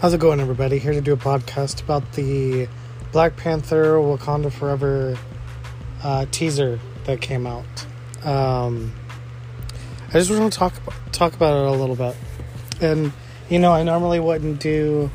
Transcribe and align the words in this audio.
How's 0.00 0.14
it 0.14 0.20
going, 0.20 0.38
everybody? 0.38 0.78
Here 0.78 0.92
to 0.92 1.00
do 1.00 1.12
a 1.12 1.16
podcast 1.16 1.82
about 1.82 2.12
the 2.12 2.68
Black 3.10 3.36
Panther 3.36 3.94
Wakanda 3.94 4.52
Forever 4.52 5.18
uh, 6.04 6.24
teaser 6.30 6.78
that 7.02 7.20
came 7.20 7.48
out. 7.48 7.64
Um, 8.24 8.94
I 10.06 10.12
just 10.12 10.30
want 10.30 10.52
to 10.52 10.56
talk 10.56 10.72
talk 11.10 11.34
about 11.34 11.56
it 11.56 11.76
a 11.76 11.80
little 11.80 11.96
bit, 11.96 12.14
and 12.80 13.12
you 13.48 13.58
know, 13.58 13.72
I 13.72 13.82
normally 13.82 14.20
wouldn't 14.20 14.60
do 14.60 15.10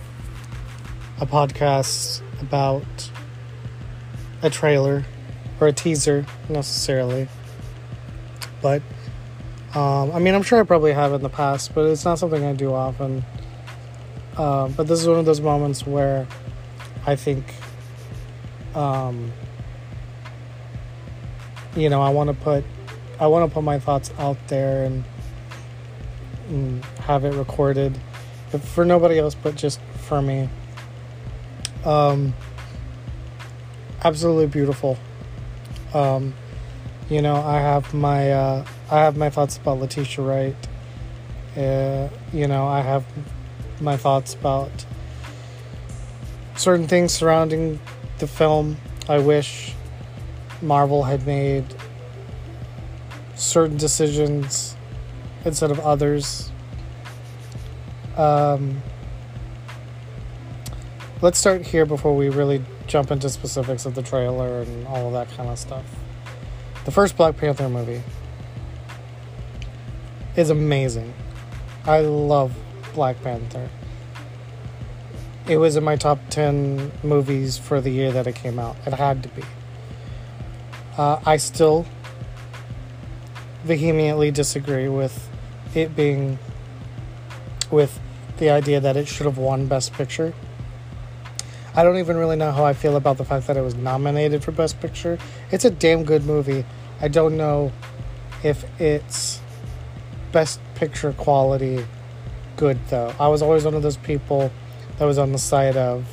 a 1.21 1.25
podcast 1.25 2.21
about 2.41 3.09
a 4.41 4.50
trailer 4.50 5.05
or 5.61 5.68
a 5.68 5.71
teaser 5.71 6.25
necessarily, 6.50 7.29
but 8.61 8.81
um, 9.75 10.11
I 10.11 10.20
mean, 10.20 10.36
I'm 10.36 10.43
sure 10.43 10.59
I 10.59 10.63
probably 10.63 10.91
have 10.91 11.13
in 11.13 11.21
the 11.21 11.29
past, 11.29 11.73
but 11.73 11.86
it's 11.86 12.04
not 12.04 12.20
something 12.20 12.44
I 12.44 12.52
do 12.52 12.73
often. 12.73 13.23
Uh, 14.38 14.68
but 14.70 14.88
this 14.88 15.00
is 15.00 15.08
one 15.08 15.20
of 15.20 15.26
those 15.26 15.42
moments 15.42 15.86
where 15.86 16.28
I 17.05 17.16
think, 17.16 17.46
um, 18.73 19.32
you 21.76 21.90
know, 21.90 22.02
I 22.02 22.09
want 22.09 22.30
to 22.30 22.34
put, 22.34 22.64
I 23.20 23.28
want 23.28 23.50
to 23.50 23.54
put 23.54 23.64
my 23.64 23.80
thoughts 23.80 24.12
out 24.18 24.38
there 24.48 24.86
and, 24.86 25.04
and 26.50 26.84
have 27.02 27.26
it 27.26 27.34
recorded, 27.34 27.98
for 28.59 28.86
nobody 28.86 29.20
else, 29.20 29.36
but 29.36 29.56
just 29.56 29.80
for 30.08 30.22
me. 30.22 30.50
Um, 31.86 32.34
absolutely 34.04 34.48
beautiful. 34.48 34.98
Um, 35.94 36.34
you 37.09 37.22
know, 37.22 37.36
I 37.36 37.59
have 37.59 37.94
my, 37.94 38.31
uh, 38.31 38.66
I 38.90 39.00
have 39.00 39.18
my 39.18 39.30
thoughts 39.30 39.58
about 39.58 39.80
Letitia 39.80 40.23
Wright. 40.23 40.56
Uh, 41.56 42.09
you 42.31 42.48
know, 42.48 42.66
I 42.68 42.81
have 42.81 43.06
my 43.80 43.98
thoughts 43.98 44.34
about 44.34 44.72
certain 46.56 46.88
things 46.88 47.11
surrounding 47.14 47.80
the 48.20 48.28
film. 48.28 48.78
I 49.09 49.20
wish 49.20 49.73
Marvel 50.61 51.03
had 51.03 51.25
made 51.25 51.66
certain 53.36 53.78
decisions 53.78 54.75
instead 55.45 55.72
of 55.72 55.80
others. 55.80 56.52
Um, 58.16 58.81
let's 61.22 61.40
start 61.40 61.64
here 61.64 61.86
before 61.86 62.16
we 62.16 62.30
really 62.30 62.64
jump 62.88 63.12
into 63.12 63.30
specifics 63.30 63.86
of 63.86 63.95
the 63.95 64.03
trailer 64.03 64.62
and 64.62 64.88
all 64.88 65.08
of 65.08 65.14
that 65.14 65.36
kind 65.36 65.50
of 65.50 65.58
stuff. 65.58 65.86
The 66.86 66.92
first 66.92 67.17
Black 67.17 67.38
Panther 67.38 67.69
movie 67.69 68.03
is 70.36 70.50
amazing. 70.50 71.14
I 71.86 72.02
love 72.02 72.53
Black 72.94 73.22
Panther. 73.23 73.69
It 75.47 75.58
was 75.58 75.75
in 75.75 75.83
my 75.83 75.95
top 75.95 76.19
10 76.30 76.91
movies 77.03 77.58
for 77.58 77.81
the 77.81 77.89
year 77.89 78.11
that 78.11 78.27
it 78.27 78.35
came 78.35 78.59
out. 78.59 78.77
It 78.85 78.94
had 78.94 79.23
to 79.23 79.30
be. 79.30 79.44
Uh, 80.97 81.19
I 81.25 81.38
still 81.38 81.85
vehemently 83.63 84.31
disagree 84.31 84.88
with 84.88 85.30
it 85.75 85.95
being, 85.95 86.38
with 87.72 88.00
the 88.38 88.50
idea 88.50 88.80
that 88.80 88.95
it 88.95 89.07
should 89.07 89.25
have 89.25 89.38
won 89.38 89.67
Best 89.67 89.94
Picture. 89.94 90.33
I 91.75 91.83
don't 91.83 91.97
even 91.97 92.17
really 92.17 92.35
know 92.35 92.52
how 92.52 92.66
I 92.66 92.73
feel 92.73 92.95
about 92.95 93.17
the 93.17 93.25
fact 93.25 93.47
that 93.47 93.57
it 93.57 93.61
was 93.61 93.75
nominated 93.75 94.44
for 94.44 94.52
Best 94.52 94.80
Picture. 94.80 95.17
It's 95.52 95.66
a 95.66 95.72
damn 95.72 96.03
good 96.03 96.23
movie. 96.23 96.63
I 97.02 97.07
don't 97.07 97.35
know 97.35 97.72
if 98.44 98.63
it's 98.80 99.41
Best 100.31 100.59
Picture 100.75 101.13
quality 101.13 101.85
good 102.58 102.80
though. 102.90 103.14
I 103.20 103.28
was 103.28 103.42
always 103.42 103.66
one 103.66 103.73
of 103.73 103.84
those 103.84 103.98
people 103.98 104.52
that 104.98 105.06
was 105.06 105.18
on 105.18 105.32
the 105.32 105.38
side 105.38 105.78
of 105.78 106.06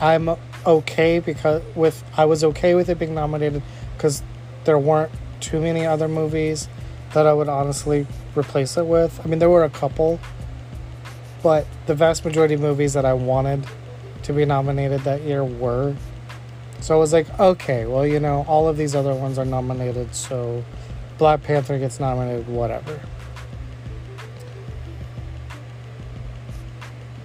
I'm 0.00 0.30
okay 0.66 1.18
because 1.18 1.62
with 1.74 2.02
I 2.16 2.24
was 2.24 2.44
okay 2.44 2.74
with 2.74 2.88
it 2.88 2.98
being 2.98 3.14
nominated 3.14 3.62
because 3.96 4.22
there 4.64 4.78
weren't 4.78 5.12
too 5.40 5.60
many 5.60 5.86
other 5.86 6.08
movies 6.08 6.68
that 7.12 7.26
I 7.26 7.32
would 7.32 7.48
honestly 7.48 8.06
replace 8.36 8.76
it 8.76 8.86
with. 8.86 9.20
I 9.24 9.28
mean, 9.28 9.38
there 9.38 9.50
were 9.50 9.64
a 9.64 9.70
couple, 9.70 10.20
but 11.42 11.66
the 11.86 11.94
vast 11.94 12.24
majority 12.24 12.54
of 12.54 12.60
movies 12.60 12.92
that 12.92 13.04
I 13.04 13.14
wanted 13.14 13.66
to 14.22 14.32
be 14.32 14.44
nominated 14.44 15.00
that 15.02 15.22
year 15.22 15.44
were. 15.44 15.96
So 16.80 16.94
I 16.94 16.98
was 16.98 17.12
like, 17.12 17.26
okay, 17.38 17.86
well, 17.86 18.06
you 18.06 18.20
know, 18.20 18.44
all 18.48 18.68
of 18.68 18.76
these 18.76 18.94
other 18.94 19.14
ones 19.14 19.38
are 19.38 19.44
nominated, 19.44 20.14
so 20.14 20.64
Black 21.18 21.42
Panther 21.42 21.78
gets 21.78 22.00
nominated, 22.00 22.48
whatever. 22.48 23.00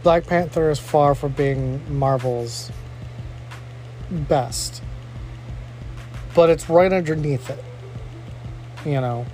Black 0.06 0.28
Panther 0.28 0.70
is 0.70 0.78
far 0.78 1.16
from 1.16 1.32
being 1.32 1.82
Marvel's 1.98 2.72
best, 4.12 4.84
but 6.36 6.48
it's 6.52 6.70
right 6.70 6.94
underneath 6.94 7.50
it. 7.50 7.64
You 8.86 9.02
know. 9.02 9.26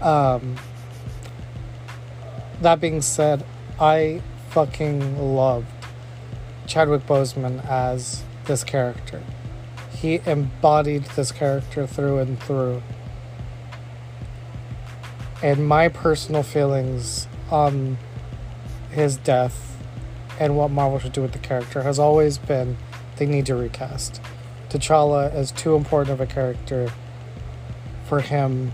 Um, 0.00 0.54
that 2.60 2.80
being 2.80 3.02
said, 3.02 3.44
I 3.80 4.22
fucking 4.50 5.34
loved 5.34 5.66
Chadwick 6.68 7.04
Boseman 7.08 7.68
as 7.68 8.22
this 8.44 8.62
character. 8.62 9.20
He 9.96 10.20
embodied 10.26 11.06
this 11.16 11.32
character 11.32 11.88
through 11.88 12.18
and 12.18 12.40
through. 12.40 12.84
And 15.42 15.66
my 15.66 15.88
personal 15.88 16.44
feelings 16.44 17.26
on 17.50 17.98
his 18.90 19.16
death 19.16 19.76
and 20.38 20.56
what 20.56 20.70
Marvel 20.70 20.98
should 20.98 21.12
do 21.12 21.22
with 21.22 21.32
the 21.32 21.38
character 21.38 21.82
has 21.82 21.98
always 21.98 22.38
been 22.38 22.76
they 23.16 23.26
need 23.26 23.46
to 23.46 23.54
recast. 23.54 24.20
T'Challa 24.70 25.34
is 25.34 25.52
too 25.52 25.76
important 25.76 26.12
of 26.12 26.20
a 26.20 26.26
character 26.26 26.90
for 28.06 28.20
him 28.20 28.72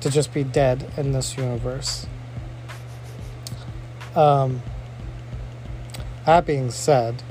to 0.00 0.10
just 0.10 0.32
be 0.32 0.42
dead 0.42 0.90
in 0.96 1.12
this 1.12 1.36
universe. 1.36 2.06
Um, 4.14 4.62
that 6.24 6.46
being 6.46 6.70
said, 6.70 7.22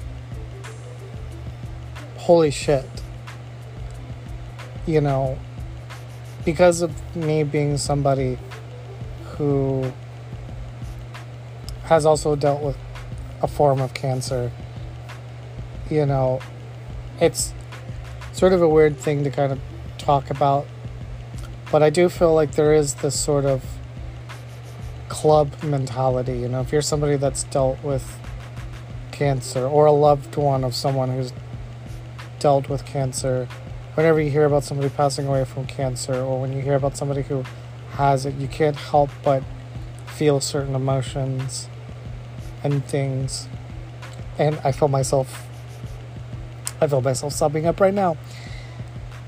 holy 2.18 2.52
shit. 2.52 2.86
You 4.86 5.02
know, 5.02 5.40
because 6.46 6.82
of 6.82 7.16
me 7.16 7.44
being 7.44 7.78
somebody 7.78 8.38
who 9.32 9.92
has 11.86 12.06
also 12.06 12.36
dealt 12.36 12.62
with 12.62 12.78
a 13.42 13.48
form 13.48 13.80
of 13.80 13.94
cancer. 13.94 14.52
You 15.90 16.06
know, 16.06 16.40
it's 17.22 17.54
sort 18.34 18.54
of 18.54 18.62
a 18.62 18.68
weird 18.68 18.98
thing 18.98 19.24
to 19.24 19.30
kind 19.30 19.52
of 19.52 19.60
talk 19.98 20.30
about, 20.30 20.66
but 21.72 21.84
I 21.84 21.90
do 21.90 22.10
feel 22.10 22.34
like 22.34 22.54
there 22.54 22.74
is 22.74 22.96
this 22.96 23.18
sort 23.18 23.46
of 23.46 23.64
club 25.10 25.64
mentality. 25.64 26.40
You 26.40 26.50
know, 26.50 26.62
if 26.62 26.72
you're 26.72 26.82
somebody 26.82 27.18
that's 27.18 27.44
dealt 27.46 27.82
with 27.84 28.18
cancer 29.12 29.66
or 29.66 29.86
a 29.86 29.92
loved 29.92 30.36
one 30.36 30.64
of 30.64 30.76
someone 30.76 31.12
who's 31.12 31.34
dealt 32.40 32.68
with 32.68 32.84
cancer, 32.86 33.48
whenever 33.94 34.20
you 34.20 34.32
hear 34.32 34.46
about 34.46 34.64
somebody 34.64 34.90
passing 34.90 35.28
away 35.28 35.46
from 35.46 35.68
cancer 35.68 36.16
or 36.16 36.42
when 36.42 36.52
you 36.52 36.62
hear 36.62 36.76
about 36.76 36.98
somebody 36.98 37.22
who 37.22 37.44
has 37.92 38.26
it, 38.26 38.34
you 38.36 38.48
can't 38.48 38.76
help 38.76 39.12
but 39.24 39.44
feel 40.08 40.40
certain 40.40 40.74
emotions 40.74 41.70
and 42.66 42.84
things. 42.84 43.48
And 44.40 44.60
I 44.64 44.72
feel 44.72 44.88
myself, 44.88 45.48
I 46.82 46.88
feel 46.88 47.00
myself 47.00 47.32
sobbing 47.32 47.68
up 47.68 47.80
right 47.80 47.94
now. 47.94 48.18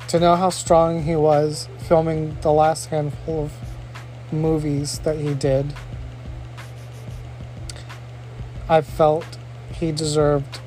To 0.08 0.20
know 0.20 0.36
how 0.36 0.50
strong 0.50 1.04
he 1.04 1.16
was 1.16 1.70
filming 1.78 2.36
the 2.42 2.52
last 2.52 2.88
handful 2.88 3.44
of 3.44 3.54
movies 4.34 5.00
that 5.00 5.18
he 5.18 5.36
did, 5.36 5.74
I 8.68 8.82
felt 8.82 9.38
he 9.72 9.92
deserved 9.92 10.60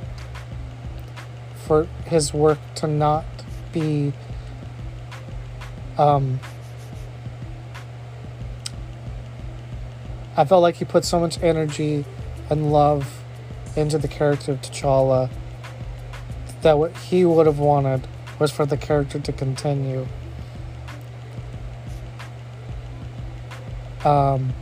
for 1.66 1.88
his 2.06 2.32
work 2.32 2.61
to 2.76 2.87
not 2.87 3.25
be 3.73 4.12
um, 5.99 6.38
I 10.37 10.44
felt 10.44 10.62
like 10.62 10.76
he 10.76 10.84
put 10.84 11.05
so 11.05 11.19
much 11.19 11.43
energy 11.43 12.05
and 12.50 12.73
love 12.73 13.23
into 13.76 13.97
the 13.97 14.08
character 14.08 14.52
of 14.52 14.61
T'Challa 14.61 15.31
that 16.62 16.79
what 16.79 16.94
he 16.97 17.25
would 17.25 17.47
have 17.47 17.58
wanted 17.58 18.06
was 18.38 18.50
for 18.50 18.67
the 18.67 18.76
character 18.76 19.19
to 19.19 19.32
continue. 19.32 20.06
Um, 24.05 24.52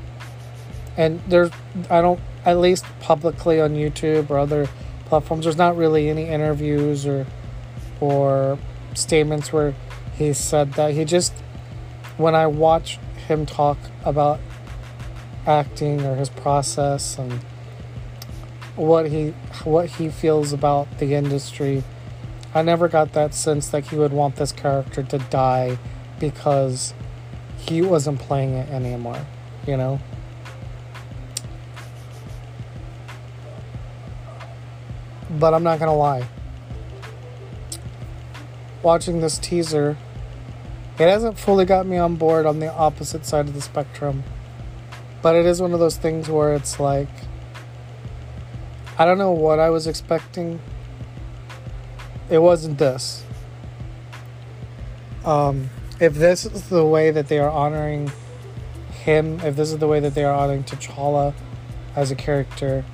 and 0.97 1.21
there's, 1.29 1.51
I 1.89 2.01
don't, 2.01 2.21
at 2.45 2.59
least 2.59 2.85
publicly 3.01 3.61
on 3.61 3.75
YouTube 3.75 4.31
or 4.31 4.39
other 4.39 4.69
platforms, 5.07 5.45
there's 5.45 5.57
not 5.57 5.77
really 5.77 6.09
any 6.09 6.25
interviews 6.29 7.07
or, 7.07 7.27
or 8.01 8.59
statements 8.95 9.53
where 9.53 9.75
he 10.17 10.33
said 10.33 10.75
that. 10.75 10.93
He 10.93 11.05
just, 11.05 11.33
when 12.17 12.35
I 12.35 12.47
watch 12.47 12.99
him 13.29 13.47
talk 13.47 13.79
about 14.05 14.41
acting 15.47 16.05
or 16.05 16.17
his 16.17 16.29
process 16.29 17.17
and 17.17 17.41
what 18.79 19.09
he 19.09 19.31
what 19.65 19.87
he 19.91 20.09
feels 20.09 20.53
about 20.53 20.99
the 20.99 21.15
industry. 21.15 21.83
I 22.55 22.63
never 22.63 22.89
got 22.89 23.13
that 23.13 23.35
sense 23.35 23.69
that 23.69 23.89
he 23.89 23.97
would 23.97 24.13
want 24.13 24.37
this 24.37 24.53
character 24.53 25.03
to 25.03 25.19
die 25.19 25.79
because 26.19 26.95
he 27.59 27.83
wasn't 27.83 28.21
playing 28.21 28.55
it 28.55 28.69
anymore, 28.71 29.27
you 29.67 29.77
know? 29.77 30.01
But 35.31 35.53
I'm 35.53 35.63
not 35.63 35.79
to 35.79 35.91
lie. 35.93 36.27
Watching 38.83 39.21
this 39.21 39.39
teaser, 39.39 39.99
it 40.99 41.09
hasn't 41.09 41.39
fully 41.39 41.67
got 41.67 41.87
me 41.87 41.99
on 41.99 42.17
board 42.17 42.47
on 42.47 42.61
the 42.61 42.73
opposite 42.73 43.27
side 43.27 43.47
of 43.47 43.55
the 43.55 43.61
spectrum. 43.61 44.25
But 45.21 45.37
it 45.37 45.45
is 45.45 45.61
one 45.61 45.75
of 45.75 45.81
those 45.81 45.97
things 45.97 46.29
where 46.29 46.55
it's 46.55 46.81
like, 46.81 47.09
I 48.99 49.05
don't 49.05 49.17
know 49.17 49.31
what 49.31 49.61
I 49.61 49.71
was 49.71 49.87
expecting. 49.87 50.59
It 52.29 52.39
wasn't 52.39 52.79
this. 52.79 53.25
Um, 55.25 55.71
if 56.01 56.15
this 56.15 56.45
is 56.45 56.69
the 56.69 56.85
way 56.85 57.13
that 57.13 57.29
they 57.29 57.39
are 57.39 57.49
honoring 57.49 58.11
him, 59.05 59.39
if 59.41 59.55
this 59.55 59.71
is 59.71 59.79
the 59.79 59.87
way 59.87 60.01
that 60.01 60.17
they 60.17 60.25
are 60.25 60.35
honoring 60.35 60.65
T'Challa 60.65 61.33
as 61.95 62.11
a 62.11 62.17
character, 62.17 62.85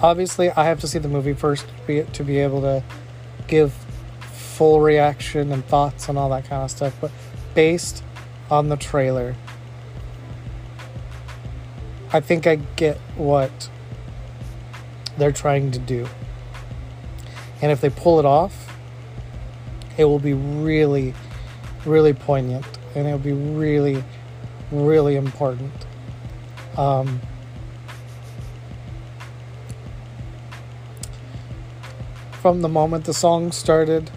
obviously 0.00 0.50
I 0.50 0.64
have 0.64 0.78
to 0.80 0.86
see 0.86 1.00
the 1.00 1.08
movie 1.08 1.34
first 1.34 1.66
to 1.66 1.86
be, 1.86 2.02
to 2.04 2.22
be 2.22 2.38
able 2.38 2.60
to 2.60 2.84
give 3.48 3.72
full 4.20 4.80
reaction 4.80 5.50
and 5.50 5.64
thoughts 5.66 6.08
and 6.08 6.16
all 6.16 6.30
that 6.30 6.44
kind 6.44 6.62
of 6.62 6.70
stuff. 6.70 6.96
But 7.00 7.10
based 7.54 8.04
on 8.48 8.68
the 8.68 8.76
trailer, 8.76 9.34
I 12.12 12.20
think 12.20 12.46
I 12.46 12.56
get 12.76 12.98
what 13.16 13.68
they're 15.18 15.32
trying 15.32 15.70
to 15.72 15.78
do. 15.78 16.08
And 17.60 17.70
if 17.70 17.80
they 17.80 17.90
pull 17.90 18.18
it 18.18 18.24
off, 18.24 18.74
it 19.96 20.04
will 20.04 20.18
be 20.18 20.32
really 20.32 21.14
really 21.84 22.12
poignant 22.12 22.64
and 22.94 23.06
it'll 23.06 23.18
be 23.18 23.32
really, 23.32 24.02
really 24.70 25.16
important. 25.16 25.72
Um, 26.76 27.20
from 32.32 32.62
the 32.62 32.68
moment 32.68 33.04
the 33.04 33.14
song 33.14 33.52
started, 33.52 34.10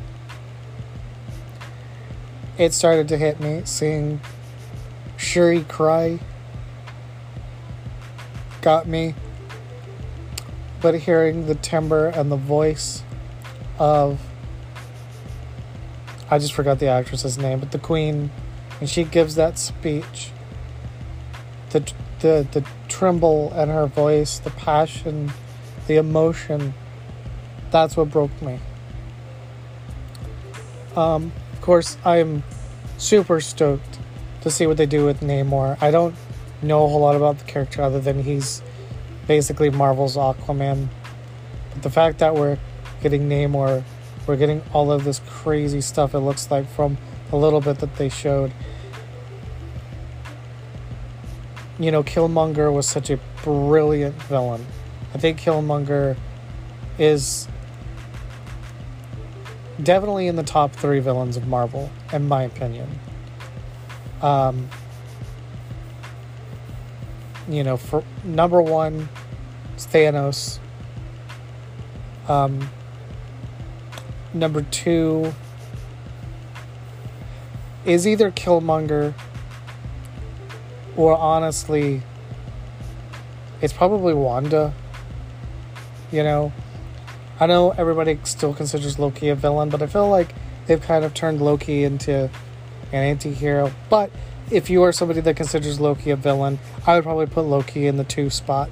it 2.58 2.74
started 2.74 3.08
to 3.10 3.18
hit 3.18 3.40
me. 3.40 3.62
Seeing 3.66 4.22
Shuri 5.18 5.64
cry 5.64 6.20
got 8.62 8.88
me. 8.88 9.16
But 10.86 11.00
hearing 11.00 11.48
the 11.48 11.56
timbre 11.56 12.10
and 12.10 12.32
the 12.32 12.36
voice 12.36 13.02
of 13.80 14.22
I 16.30 16.38
just 16.38 16.54
forgot 16.54 16.78
the 16.78 16.90
actress's 16.90 17.40
name, 17.40 17.60
but 17.60 17.72
the 17.72 17.80
Queen, 17.80 18.30
and 18.80 18.88
she 18.88 19.04
gives 19.04 19.34
that 19.34 19.58
speech. 19.58 20.30
The 21.72 21.92
the 22.20 22.48
the 22.52 22.64
tremble 22.88 23.52
in 23.60 23.70
her 23.70 23.88
voice, 23.88 24.38
the 24.38 24.52
passion, 24.52 25.32
the 25.88 25.96
emotion. 25.96 26.76
That's 27.72 27.98
what 27.98 28.12
broke 28.12 28.40
me. 28.44 28.60
Um, 30.96 31.32
of 31.52 31.62
course, 31.62 31.98
I'm 32.06 32.44
super 33.00 33.42
stoked 33.42 33.98
to 34.42 34.52
see 34.52 34.68
what 34.68 34.78
they 34.78 34.86
do 34.86 35.04
with 35.04 35.22
Namor. 35.22 35.82
I 35.82 35.90
don't 35.90 36.14
know 36.62 36.86
a 36.86 36.88
whole 36.88 37.02
lot 37.02 37.16
about 37.16 37.40
the 37.40 37.46
character 37.46 37.82
other 37.82 38.00
than 38.00 38.22
he's 38.22 38.62
basically 39.28 39.70
Marvel's 39.70 40.18
Aquaman. 40.18 40.88
But 41.74 41.84
the 41.84 41.90
fact 41.90 42.20
that 42.20 42.36
we're 42.36 42.58
getting 43.02 43.30
Namor 43.30 43.84
we're 44.28 44.38
getting 44.38 44.62
all 44.74 44.92
of 44.92 45.04
this 45.04 45.22
crazy 45.28 45.82
stuff, 45.82 46.14
it 46.14 46.20
looks 46.20 46.50
like, 46.50 46.68
from 46.70 46.98
a 47.32 47.38
little 47.38 47.62
bit 47.62 47.80
that 47.80 47.96
they 47.98 48.10
showed. 48.10 48.52
You 51.78 51.92
know, 51.92 52.04
Killmonger 52.04 52.74
was 52.74 52.88
such 52.88 53.10
a 53.10 53.20
brilliant 53.44 54.16
villain. 54.24 54.66
I 55.14 55.18
think 55.18 55.40
Killmonger 55.40 56.18
is 56.98 57.48
definitely 59.82 60.28
in 60.28 60.38
the 60.38 60.44
top 60.44 60.72
three 60.72 61.00
villains 61.00 61.38
of 61.38 61.48
Marvel, 61.48 61.92
in 62.12 62.28
my 62.28 62.44
opinion. 62.44 63.00
Um, 64.22 64.70
you 67.48 67.64
know, 67.64 67.78
for 67.78 68.04
number 68.24 68.62
one, 68.62 69.10
Thanos. 69.78 70.60
Um, 72.28 72.70
number 74.34 74.64
two 74.64 75.34
is 77.86 78.08
either 78.08 78.32
Killmonger 78.32 79.14
or 80.96 81.16
honestly, 81.18 82.02
it's 83.62 83.74
probably 83.74 84.14
Wanda. 84.14 84.74
You 86.12 86.24
know, 86.24 86.54
I 87.40 87.48
know 87.48 87.72
everybody 87.72 88.18
still 88.24 88.54
considers 88.54 88.98
Loki 88.98 89.30
a 89.30 89.36
villain, 89.36 89.70
but 89.70 89.82
I 89.82 89.88
feel 89.88 90.10
like 90.10 90.34
they've 90.66 90.82
kind 90.82 91.04
of 91.04 91.14
turned 91.14 91.42
Loki 91.42 91.84
into 91.84 92.30
an 92.92 93.04
anti 93.04 93.34
hero. 93.34 93.72
But 93.90 94.10
if 94.52 94.70
you 94.70 94.84
are 94.84 94.92
somebody 94.92 95.22
that 95.22 95.36
considers 95.36 95.80
Loki 95.80 96.12
a 96.12 96.16
villain, 96.16 96.60
I 96.86 96.96
would 96.96 97.04
probably 97.04 97.26
put 97.26 97.46
Loki 97.46 97.88
in 97.88 97.98
the 97.98 98.04
two 98.04 98.30
spot. 98.30 98.70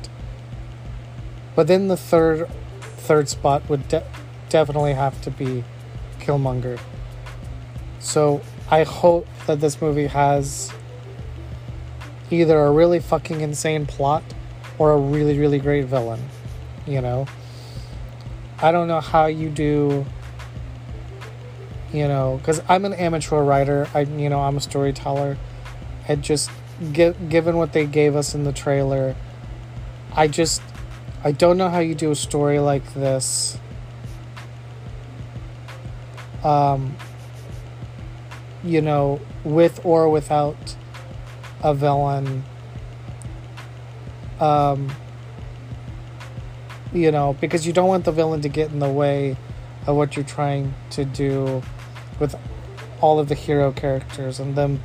But 1.55 1.67
then 1.67 1.87
the 1.87 1.97
third 1.97 2.49
third 2.81 3.27
spot 3.27 3.67
would 3.69 3.87
de- 3.89 4.05
definitely 4.49 4.93
have 4.93 5.21
to 5.21 5.31
be 5.31 5.63
Killmonger. 6.19 6.79
So 7.99 8.41
I 8.69 8.83
hope 8.83 9.27
that 9.45 9.59
this 9.59 9.81
movie 9.81 10.07
has 10.07 10.71
either 12.31 12.57
a 12.57 12.71
really 12.71 12.99
fucking 12.99 13.41
insane 13.41 13.85
plot 13.85 14.23
or 14.77 14.93
a 14.93 14.97
really, 14.97 15.37
really 15.37 15.59
great 15.59 15.85
villain. 15.85 16.21
You 16.87 17.01
know? 17.01 17.27
I 18.59 18.71
don't 18.71 18.87
know 18.87 19.01
how 19.01 19.25
you 19.25 19.49
do 19.49 20.05
you 21.93 22.07
know 22.07 22.37
because 22.37 22.61
i'm 22.67 22.85
an 22.85 22.93
amateur 22.93 23.41
writer 23.41 23.87
i 23.93 24.01
you 24.01 24.27
know 24.27 24.39
i'm 24.39 24.57
a 24.57 24.61
storyteller 24.61 25.37
and 26.07 26.23
just 26.23 26.49
get, 26.91 27.29
given 27.29 27.57
what 27.57 27.73
they 27.73 27.85
gave 27.85 28.15
us 28.15 28.35
in 28.35 28.43
the 28.43 28.53
trailer 28.53 29.15
i 30.13 30.27
just 30.27 30.61
i 31.23 31.31
don't 31.31 31.57
know 31.57 31.69
how 31.69 31.79
you 31.79 31.95
do 31.95 32.11
a 32.11 32.15
story 32.15 32.59
like 32.59 32.93
this 32.93 33.57
um, 36.43 36.95
you 38.63 38.81
know, 38.81 39.19
with 39.43 39.79
or 39.85 40.09
without 40.09 40.75
a 41.63 41.73
villain. 41.73 42.43
Um, 44.39 44.91
you 46.93 47.11
know, 47.11 47.35
because 47.39 47.65
you 47.65 47.73
don't 47.73 47.87
want 47.87 48.05
the 48.05 48.11
villain 48.11 48.41
to 48.41 48.49
get 48.49 48.71
in 48.71 48.79
the 48.79 48.89
way 48.89 49.37
of 49.87 49.95
what 49.95 50.15
you're 50.15 50.25
trying 50.25 50.73
to 50.91 51.05
do 51.05 51.61
with 52.19 52.35
all 53.01 53.19
of 53.19 53.29
the 53.29 53.35
hero 53.35 53.71
characters 53.71 54.39
and 54.39 54.55
them 54.55 54.81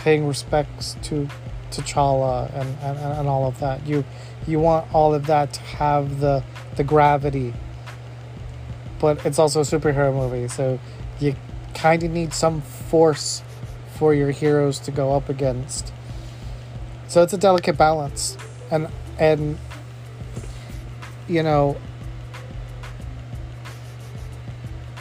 paying 0.00 0.26
respects 0.26 0.96
to 1.02 1.28
T'Challa 1.70 2.52
and, 2.54 2.76
and, 2.82 2.98
and 2.98 3.28
all 3.28 3.46
of 3.46 3.58
that. 3.60 3.86
You 3.86 4.04
you 4.46 4.58
want 4.58 4.92
all 4.94 5.14
of 5.14 5.26
that 5.26 5.52
to 5.54 5.60
have 5.60 6.20
the 6.20 6.42
the 6.76 6.84
gravity 6.84 7.54
but 9.00 9.24
it's 9.24 9.38
also 9.38 9.60
a 9.60 9.64
superhero 9.64 10.14
movie, 10.14 10.46
so 10.46 10.78
you 11.18 11.34
kind 11.74 12.02
of 12.02 12.10
need 12.10 12.32
some 12.34 12.60
force 12.60 13.42
for 13.96 14.14
your 14.14 14.30
heroes 14.30 14.78
to 14.80 14.90
go 14.90 15.14
up 15.14 15.28
against. 15.28 15.92
So 17.08 17.22
it's 17.22 17.32
a 17.32 17.38
delicate 17.38 17.76
balance, 17.76 18.36
and 18.70 18.88
and 19.18 19.58
you 21.26 21.42
know, 21.42 21.76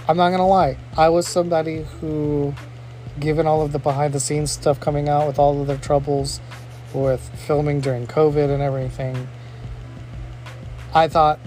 I'm 0.08 0.18
not 0.18 0.32
gonna 0.32 0.48
lie, 0.48 0.78
I 0.98 1.10
was 1.10 1.28
somebody 1.28 1.84
who, 2.00 2.54
given 3.20 3.46
all 3.46 3.62
of 3.62 3.72
the 3.72 3.80
behind 3.80 4.14
the 4.14 4.20
scenes 4.20 4.52
stuff 4.52 4.80
coming 4.80 5.10
out 5.10 5.28
with 5.28 5.40
all 5.40 5.62
of 5.62 5.68
their 5.68 5.78
troubles 5.78 6.40
with 6.94 7.22
filming 7.46 7.82
during 7.82 8.08
COVID 8.08 8.50
and 8.54 8.62
everything, 8.62 9.28
I 10.94 11.08
thought 11.08 11.40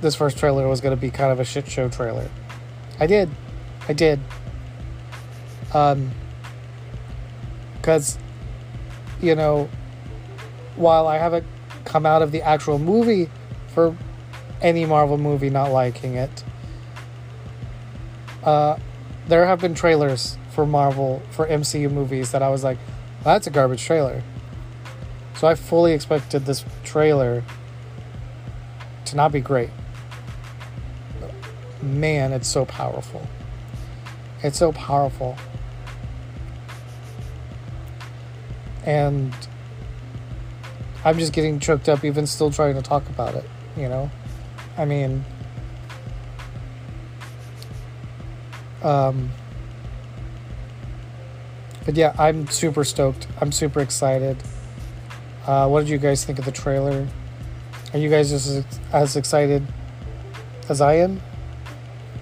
this 0.00 0.14
first 0.14 0.38
trailer 0.38 0.68
was 0.68 0.80
going 0.80 0.96
to 0.96 1.00
be 1.00 1.10
kind 1.10 1.30
of 1.30 1.40
a 1.40 1.44
shit 1.44 1.68
show 1.68 1.88
trailer. 1.88 2.28
I 2.98 3.06
did. 3.06 3.30
I 3.88 3.92
did. 3.92 4.20
Um, 5.72 6.10
because, 7.76 8.18
you 9.20 9.34
know, 9.34 9.68
while 10.76 11.06
I 11.06 11.18
haven't 11.18 11.46
come 11.84 12.06
out 12.06 12.22
of 12.22 12.32
the 12.32 12.42
actual 12.42 12.78
movie 12.78 13.30
for 13.68 13.96
any 14.60 14.84
Marvel 14.84 15.18
movie 15.18 15.50
not 15.50 15.70
liking 15.70 16.14
it, 16.14 16.44
uh, 18.44 18.78
there 19.26 19.46
have 19.46 19.60
been 19.60 19.74
trailers 19.74 20.37
for 20.58 20.66
Marvel, 20.66 21.22
for 21.30 21.46
MCU 21.46 21.88
movies 21.88 22.32
that 22.32 22.42
I 22.42 22.48
was 22.48 22.64
like, 22.64 22.78
well, 23.24 23.36
that's 23.36 23.46
a 23.46 23.50
garbage 23.50 23.84
trailer. 23.84 24.24
So 25.36 25.46
I 25.46 25.54
fully 25.54 25.92
expected 25.92 26.46
this 26.46 26.64
trailer 26.82 27.44
to 29.04 29.14
not 29.14 29.30
be 29.30 29.38
great. 29.38 29.70
Man, 31.80 32.32
it's 32.32 32.48
so 32.48 32.64
powerful. 32.64 33.24
It's 34.42 34.58
so 34.58 34.72
powerful. 34.72 35.38
And 38.84 39.32
I'm 41.04 41.20
just 41.20 41.32
getting 41.32 41.60
choked 41.60 41.88
up 41.88 42.04
even 42.04 42.26
still 42.26 42.50
trying 42.50 42.74
to 42.74 42.82
talk 42.82 43.08
about 43.08 43.36
it, 43.36 43.48
you 43.76 43.88
know? 43.88 44.10
I 44.76 44.86
mean, 44.86 45.24
um, 48.82 49.30
but 51.88 51.96
yeah, 51.96 52.14
I'm 52.18 52.46
super 52.48 52.84
stoked. 52.84 53.26
I'm 53.40 53.50
super 53.50 53.80
excited. 53.80 54.36
Uh, 55.46 55.66
what 55.68 55.80
did 55.80 55.88
you 55.88 55.96
guys 55.96 56.22
think 56.22 56.38
of 56.38 56.44
the 56.44 56.52
trailer? 56.52 57.08
Are 57.94 57.98
you 57.98 58.10
guys 58.10 58.28
just 58.28 58.46
as, 58.46 58.80
as 58.92 59.16
excited 59.16 59.66
as 60.68 60.82
I 60.82 60.96
am? 60.96 61.18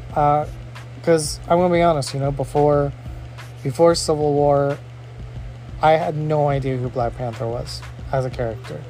Because 0.07 1.41
uh, 1.41 1.51
I'm 1.51 1.59
gonna 1.59 1.75
be 1.75 1.83
honest, 1.83 2.15
you 2.15 2.21
know, 2.21 2.31
before 2.31 2.93
before 3.65 3.97
Civil 3.97 4.35
War, 4.35 4.79
I 5.83 5.95
had 5.95 6.17
no 6.17 6.49
idea 6.49 6.77
who 6.77 6.89
Black 6.89 7.17
Panther 7.17 7.49
was 7.49 7.83
as 8.13 8.25
a 8.25 8.31
character. 8.31 8.81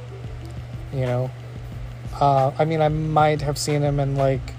You 0.93 1.07
know, 1.07 1.31
uh, 2.21 2.53
I 2.59 2.67
mean, 2.67 2.83
I 2.83 2.89
might 2.89 3.41
have 3.41 3.57
seen 3.57 3.81
him 3.81 3.99
in 3.99 4.17
like 4.17 4.53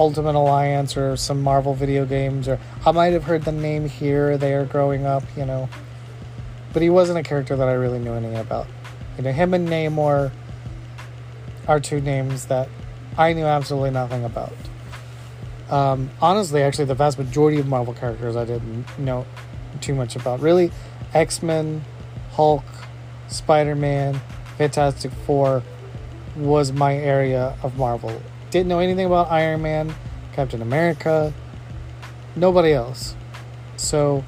Ultimate 0.00 0.34
Alliance 0.34 0.96
or 0.96 1.14
some 1.14 1.42
Marvel 1.42 1.74
video 1.74 2.06
games, 2.06 2.48
or 2.48 2.58
I 2.86 2.90
might 2.90 3.12
have 3.12 3.24
heard 3.24 3.44
the 3.44 3.52
name 3.52 3.86
here 3.86 4.32
or 4.32 4.36
there 4.38 4.64
growing 4.64 5.04
up, 5.04 5.22
you 5.36 5.44
know. 5.44 5.68
But 6.72 6.80
he 6.80 6.88
wasn't 6.88 7.18
a 7.18 7.22
character 7.22 7.54
that 7.54 7.68
I 7.68 7.74
really 7.74 7.98
knew 7.98 8.14
anything 8.14 8.38
about. 8.38 8.66
You 9.18 9.24
know, 9.24 9.32
him 9.32 9.52
and 9.52 9.68
Namor 9.68 10.32
are 11.68 11.80
two 11.80 12.00
names 12.00 12.46
that 12.46 12.70
I 13.18 13.34
knew 13.34 13.44
absolutely 13.44 13.90
nothing 13.90 14.24
about. 14.24 14.54
Um, 15.68 16.08
honestly, 16.22 16.62
actually, 16.62 16.86
the 16.86 16.94
vast 16.94 17.18
majority 17.18 17.60
of 17.60 17.66
Marvel 17.66 17.92
characters 17.92 18.36
I 18.36 18.46
didn't 18.46 18.86
know 18.98 19.26
too 19.82 19.94
much 19.94 20.16
about. 20.16 20.40
Really, 20.40 20.72
X 21.12 21.42
Men, 21.42 21.84
Hulk, 22.32 22.64
Spider 23.28 23.74
Man, 23.74 24.18
Fantastic 24.56 25.12
Four 25.26 25.62
was 26.36 26.72
my 26.72 26.96
area 26.96 27.54
of 27.62 27.76
Marvel. 27.76 28.22
Didn't 28.50 28.68
know 28.68 28.80
anything 28.80 29.06
about 29.06 29.30
Iron 29.30 29.62
Man, 29.62 29.94
Captain 30.32 30.60
America, 30.60 31.32
nobody 32.34 32.72
else. 32.72 33.14
So 33.76 34.24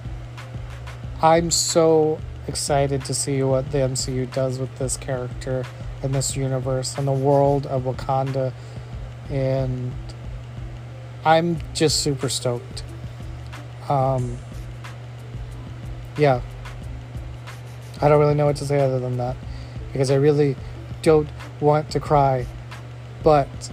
I'm 1.20 1.50
so 1.50 2.20
excited 2.46 3.04
to 3.04 3.14
see 3.14 3.42
what 3.42 3.70
the 3.72 3.78
MCU 3.78 4.32
does 4.32 4.58
with 4.58 4.76
this 4.78 4.96
character 4.96 5.64
and 6.02 6.14
this 6.14 6.36
universe 6.36 6.96
and 6.98 7.06
the 7.06 7.12
world 7.12 7.66
of 7.66 7.82
Wakanda. 7.82 8.52
And 9.30 9.92
I'm 11.24 11.58
just 11.74 12.00
super 12.00 12.28
stoked. 12.28 12.82
Um, 13.88 14.38
yeah. 16.16 16.42
I 18.00 18.08
don't 18.08 18.18
really 18.18 18.34
know 18.34 18.46
what 18.46 18.56
to 18.56 18.64
say 18.64 18.80
other 18.80 18.98
than 18.98 19.16
that 19.18 19.36
because 19.92 20.10
I 20.10 20.16
really 20.16 20.56
don't 21.02 21.28
want 21.60 21.90
to 21.90 22.00
cry. 22.00 22.46
But 23.22 23.70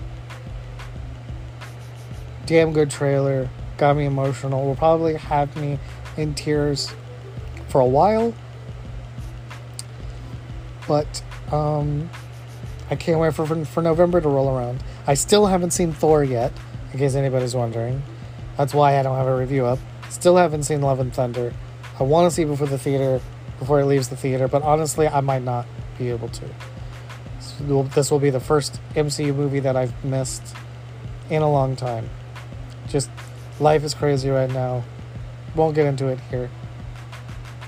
damn 2.50 2.74
good 2.74 2.90
trailer, 2.90 3.48
got 3.78 3.96
me 3.96 4.06
emotional. 4.06 4.66
Will 4.66 4.76
probably 4.76 5.14
have 5.14 5.56
me 5.56 5.78
in 6.18 6.34
tears 6.34 6.92
for 7.68 7.80
a 7.80 7.86
while. 7.86 8.34
But 10.88 11.22
um, 11.52 12.10
I 12.90 12.96
can't 12.96 13.20
wait 13.20 13.36
for, 13.36 13.46
for 13.66 13.84
November 13.84 14.20
to 14.20 14.28
roll 14.28 14.50
around. 14.50 14.84
I 15.06 15.14
still 15.14 15.46
haven't 15.46 15.72
seen 15.72 15.94
Thor 15.94 16.24
yet, 16.24 16.52
in 16.92 16.98
case 16.98 17.14
anybody's 17.14 17.54
wondering. 17.54 18.02
That's 18.58 18.74
why 18.74 19.00
I 19.00 19.04
don't 19.04 19.16
have 19.16 19.28
a 19.28 19.38
review 19.38 19.68
up. 19.68 19.78
Still 20.10 20.36
haven't 20.36 20.64
seen 20.64 20.82
Love 20.82 21.00
and 21.00 21.14
Thunder. 21.14 21.54
I 22.00 22.04
want 22.04 22.32
to 22.32 22.36
see 22.36 22.46
before 22.46 22.66
the 22.66 22.80
theater, 22.80 23.22
before 23.60 23.80
it 23.80 23.86
leaves 23.86 24.10
the 24.10 24.18
theater, 24.18 24.48
but 24.48 24.64
honestly, 24.64 25.08
I 25.08 25.22
might 25.22 25.44
not 25.44 25.68
be 26.00 26.10
able 26.10 26.30
to. 26.30 26.46
This 27.94 28.10
will 28.10 28.20
be 28.20 28.32
the 28.32 28.40
first 28.40 28.82
MCU 28.96 29.36
movie 29.36 29.60
that 29.60 29.76
I've 29.76 30.04
missed 30.04 30.56
in 31.30 31.44
a 31.44 31.52
long 31.52 31.76
time. 31.76 32.10
Life 33.60 33.84
is 33.84 33.94
crazy 33.94 34.30
right 34.30 34.50
now. 34.50 34.84
Won't 35.56 35.76
get 35.76 35.86
into 35.86 36.08
it 36.08 36.20
here. 36.30 36.50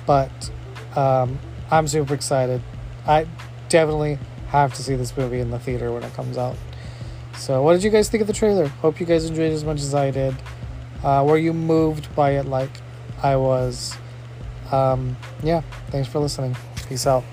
But 0.05 0.51
um, 0.95 1.39
I'm 1.69 1.87
super 1.87 2.13
excited. 2.13 2.61
I 3.07 3.27
definitely 3.69 4.17
have 4.47 4.73
to 4.75 4.83
see 4.83 4.95
this 4.95 5.15
movie 5.15 5.39
in 5.39 5.51
the 5.51 5.59
theater 5.59 5.91
when 5.91 6.03
it 6.03 6.13
comes 6.13 6.37
out. 6.37 6.55
So, 7.37 7.61
what 7.63 7.73
did 7.73 7.83
you 7.83 7.89
guys 7.89 8.09
think 8.09 8.21
of 8.21 8.27
the 8.27 8.33
trailer? 8.33 8.67
Hope 8.67 8.99
you 8.99 9.05
guys 9.05 9.25
enjoyed 9.25 9.51
as 9.51 9.63
much 9.63 9.79
as 9.79 9.95
I 9.95 10.11
did. 10.11 10.35
Uh, 11.03 11.25
were 11.27 11.37
you 11.37 11.53
moved 11.53 12.13
by 12.15 12.31
it 12.31 12.45
like 12.45 12.69
I 13.23 13.35
was? 13.35 13.97
Um, 14.71 15.17
yeah, 15.41 15.61
thanks 15.89 16.07
for 16.07 16.19
listening. 16.19 16.55
Peace 16.87 17.07
out. 17.07 17.23